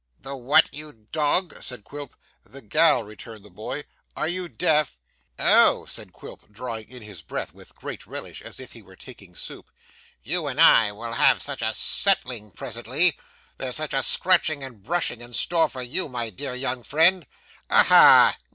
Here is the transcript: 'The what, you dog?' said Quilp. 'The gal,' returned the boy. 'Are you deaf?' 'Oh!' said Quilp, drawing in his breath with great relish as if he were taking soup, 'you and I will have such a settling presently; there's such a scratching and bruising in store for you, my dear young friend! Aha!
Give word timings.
'The 0.21 0.35
what, 0.35 0.67
you 0.73 0.91
dog?' 1.11 1.61
said 1.61 1.83
Quilp. 1.83 2.15
'The 2.43 2.63
gal,' 2.63 3.03
returned 3.03 3.45
the 3.45 3.51
boy. 3.51 3.83
'Are 4.15 4.27
you 4.27 4.49
deaf?' 4.49 4.97
'Oh!' 5.37 5.85
said 5.85 6.11
Quilp, 6.11 6.51
drawing 6.51 6.89
in 6.89 7.03
his 7.03 7.21
breath 7.21 7.53
with 7.53 7.75
great 7.75 8.07
relish 8.07 8.41
as 8.41 8.59
if 8.59 8.71
he 8.71 8.81
were 8.81 8.95
taking 8.95 9.35
soup, 9.35 9.69
'you 10.23 10.47
and 10.47 10.59
I 10.59 10.91
will 10.91 11.13
have 11.13 11.39
such 11.39 11.61
a 11.61 11.71
settling 11.71 12.49
presently; 12.49 13.15
there's 13.59 13.75
such 13.75 13.93
a 13.93 14.01
scratching 14.01 14.63
and 14.63 14.81
bruising 14.81 15.21
in 15.21 15.35
store 15.35 15.69
for 15.69 15.83
you, 15.83 16.09
my 16.09 16.31
dear 16.31 16.55
young 16.55 16.81
friend! 16.81 17.27
Aha! 17.69 18.39